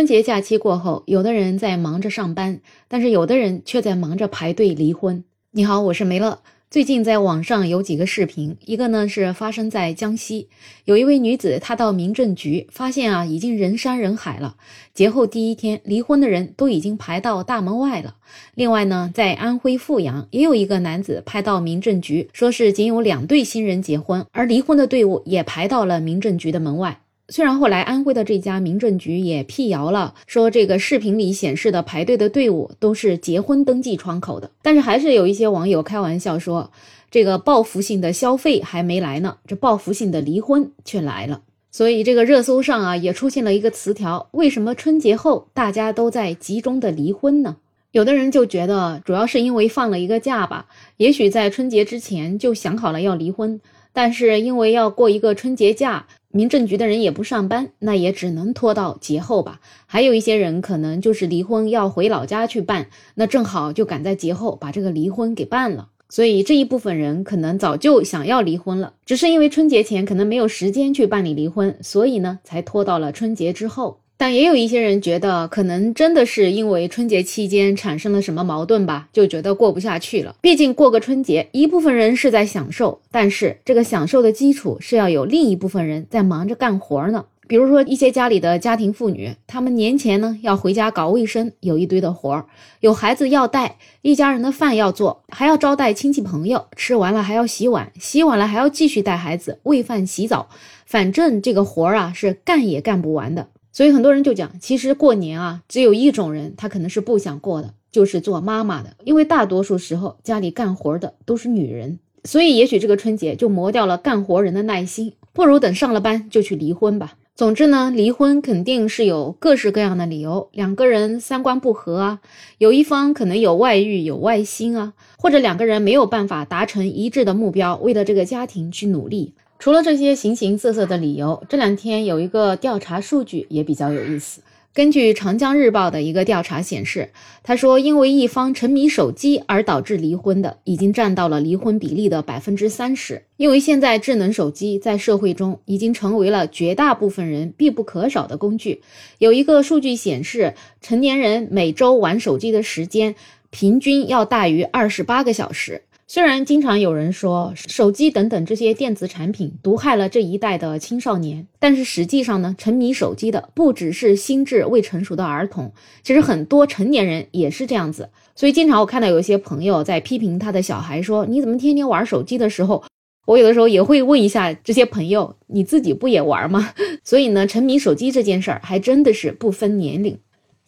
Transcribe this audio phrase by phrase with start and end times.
[0.00, 5.22] 春节假期过后，有的人在忙着上班，但是有的人却在忙着排队离婚。
[5.50, 6.38] 你好，我是梅乐。
[6.70, 10.48] 最近在网上有几个视频，一个呢是发生在江西，
[10.86, 14.56] 有一位女子，她到民政局发现啊，已经人山人海了。
[14.94, 18.16] 节后第一天，离婚的人都已经排到大门外了。
[18.54, 27.02] 另外呢，在安徽阜阳，也有一个男子拍到民政局，说是仅有两对新人结婚，而离婚的队伍也排到了民政局的门外。
[27.30, 36.72] 虽然后来安徽的这家民政局也辟谣了，说这个视频里显示的排队的队伍都是结婚登记窗口的，但是还是有一些网友开玩笑说，
[37.08, 41.42] 这个报复性的消费还没来呢，这报复性的离婚却来了。
[41.70, 47.58] 所以这个热搜上啊也出现了一个词条：为什么春节后大家都在集中的离婚呢？
[47.92, 53.60] 有的人就觉得主要是因为放了一个假吧，也许在春节之前就想好了要离婚，
[53.92, 56.06] 但是因为要过一个春节假。
[56.32, 59.60] 民政局的人也不上班，那也只能拖到节后吧。
[59.86, 65.88] 还有一些人可能就是离婚要回老家去办，那正好就赶在节后把这个离婚给办了。
[66.08, 74.00] 所以这一部分人可能早就想要离婚了，只是因为春节前可能没有时间去办理离婚，所以呢才拖到了春节之后。
[74.20, 80.36] 但也有一些人觉得，可能真的是因为春节期间产生了什么矛盾吧，就觉得过不下去了。
[80.42, 87.24] 毕竟过个春节，一部分人是在享受，但是这个享受的基础是要有另一部分人在忙着干活呢。
[87.48, 92.44] 比如说一些家里的家庭妇女，他们年前呢要回家搞卫生，有一堆的活儿，
[92.80, 100.50] 有孩子要带，一家人的饭要做，还要招待亲戚朋友，吃完了还要洗碗，洗完了还要继续带孩子喂饭、洗澡，
[100.84, 103.48] 反正这个活儿啊是干也干不完的。
[103.72, 108.96] 所以很多人就讲，其实过年啊，只有一种人，他可能是不想过的，就是做妈妈的。
[109.04, 117.14] 因为大多数时候家里干活的都是女人，所以也许这个春节就磨掉了干活人的耐心，不如等上了班就去离婚吧。
[117.36, 122.20] 总之呢，离婚肯定是有各式各样的理由，两个人三观不合啊，
[122.58, 129.32] 有一方可能有外遇、有外心啊，或者两个人没有办法达成一致的目标，为了这个家庭去努力。
[129.60, 134.40] 除了这些形形色色的理由，这两天有一个调查数据也比较有意思。
[134.72, 137.10] 根据长江日报的一个调查显示，
[137.42, 143.22] 他说，因为一方沉迷手机而导致离婚的，已经占到了离婚比例的百分之三十。
[143.36, 148.80] 因为现在智能手机在社会中已经成为了绝大部分人必不可少的工具。
[149.18, 153.14] 有一个数据显示，成年人每周玩手机的时间
[153.50, 155.82] 平均要大于二十八个小时。
[156.12, 165.72] 虽然经常有人说手机等等这些电子产品毒害了这一代的青少年，但是实际上呢，沉迷手机的不只是心智未成熟的儿童，
[166.02, 168.10] 其实很多成年人也是这样子。
[168.34, 172.82] 所以经常我看到有些朋友在批评他的小孩说：“你怎么天天玩手机？”的时候，
[173.28, 176.72] 我有的时候也会问一下这些朋友：“你自己不也玩吗？”
[177.04, 180.18] 所以呢，沉迷手机这件事儿还真的是不分年龄。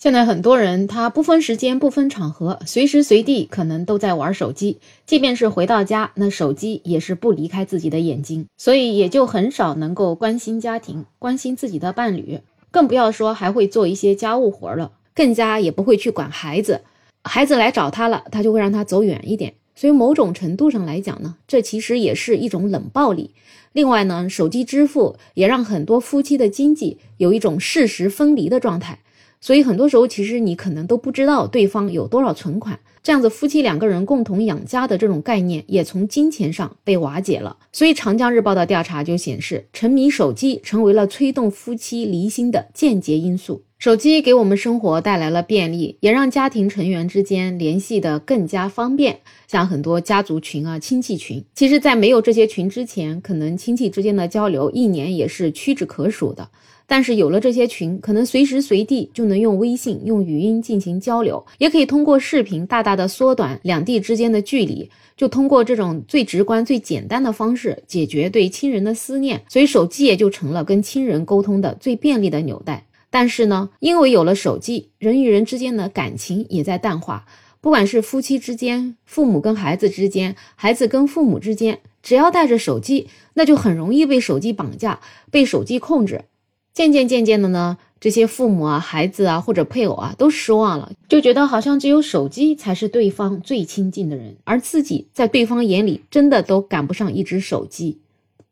[0.03, 12.41] 现在很多人他不分时间不分场合，随时随地可能都在玩手机，即便是回到家，那手机也是不离开自己的眼睛，所以也就很少能够关心家庭、关心自己的伴侣，
[12.73, 16.81] 更不要说还会做一些家务活了，更加也不会去管孩子。
[17.23, 19.55] 孩子来找他了，他就会让他走远一点。
[19.77, 23.31] 所以某种程度上来讲呢，这其实也是一种冷暴力。
[23.73, 28.99] 另外呢，手机支付也让很多夫妻的经济有一种事实分离的状态。
[29.43, 37.57] 所以很多时候，其实你可能都不知道对方有多少存款，这样子夫妻两个人共同养家的这种概念也从金钱上被瓦解了。
[37.73, 43.65] 所以长江日报的调查就显示，沉迷手机成为了催动夫妻离心的间接因素。
[43.81, 49.19] 手机给我们生活带来了便利，也让家庭成员之间联系的更加方便。
[49.49, 56.49] 像很多家族群啊、亲戚群，其实在没有这些群之前，可能亲戚之间的交流一年也是屈指可数的。
[56.93, 64.91] 但是有了这些群，可能随时随地就能用微信、用语音进行交流，也可以通过视频大大的缩短两地之间的距离。
[65.17, 72.85] 就通过这种最直观、最简单的方式解决对亲人的思念，所以手机也就成了跟亲人沟通的最便利的纽带。
[73.09, 77.25] 但是呢，因为有了手机，人与人之间的感情也在淡化。
[77.63, 85.01] 不管是夫妻之间、父母跟孩子之间、孩子跟父母之间，只要带着手机，那就很容易被手机绑架、
[85.31, 86.25] 被手机控制。
[86.75, 97.99] 渐渐渐渐的呢，这些父母啊、孩子啊或者配偶啊都失望了，就觉得好像只有手机才是对方最亲近的人，而自己在对方眼里真的都赶不上一只手机。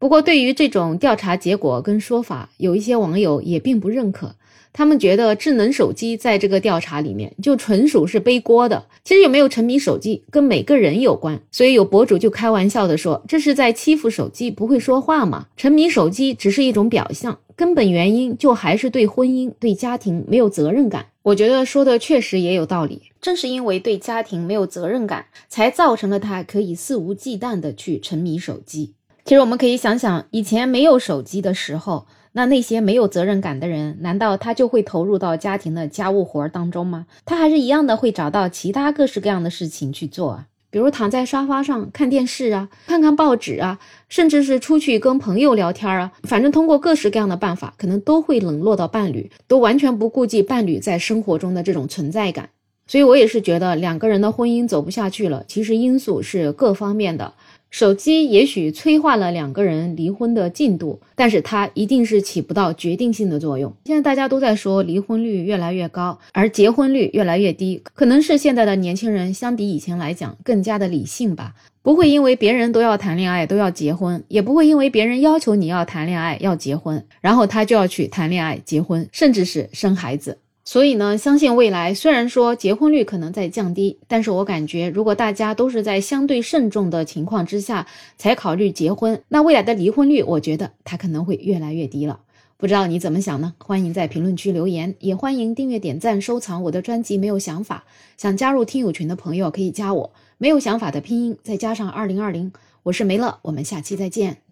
[0.00, 4.34] 不过，对于这种调查结果跟说法，有一些网友也并不认可。
[4.72, 8.86] 他们觉得智能手机在这个调查里面就纯属是背锅的。
[9.04, 15.48] 其实有没有沉迷手机跟每个人有关，所以有博主就开玩笑的说，这是在欺负手机不会说话吗？
[15.54, 21.04] 沉迷手机只是一种表象，根本原因就还是对婚姻、对家庭没有责任感。
[21.22, 23.02] 我觉得说的确实也有道理。
[23.20, 28.94] 正是因为对家庭没有责任感，才造成了他可以肆无忌惮的去沉迷手机。
[29.30, 32.08] 其实我们可以想想，以前没有手机的时候。
[32.32, 37.06] 那那些没有责任感的人，难道他就会投入到家庭的家务活当中吗？
[37.24, 43.78] 他还是一样的会找到其他各式各样的事情去做啊，比如躺在沙发上看电视啊，看看报纸啊，
[44.08, 52.48] 甚至是出去跟朋友聊天啊，反正通过各式各样的办法，可能都会冷落到伴侣，都完全不顾及伴侣在生活中的这种存在感。
[52.88, 57.34] 所以我也是觉得两个人的婚姻走不下去了，其实因素是各方面的。
[57.70, 63.72] 手机也许催化了两个人离婚的进度，但是它一定是起不到决定性的作用。
[63.84, 80.38] 现在大家都在说离婚率越来越高，而结婚率越来越低，可能是现在的年轻人相比以前来讲更加的理性吧，不会因为别人都要谈恋爱都要结婚，也不会因为别人要求你要谈恋爱要结婚，然后他就要去谈恋爱结婚，甚至是生孩子。
[80.70, 92.20] 所以呢，相信未来虽然说结婚率可能在降低，但是我感觉如果大家都是在相对慎重的情况之下才考虑结婚，那未来的离婚率，我觉得它可能会越来越低了。
[92.56, 93.52] 不知道你怎么想呢？
[93.58, 97.18] 欢迎在评论区留言，也欢迎订阅、点赞、收藏我的专辑。
[97.18, 97.82] 没有想法，
[98.16, 102.52] 想加入听友群的朋友可以加我，没有想法的拼音再加上二零二零，
[102.84, 104.49] 我是梅乐，我们下期再见。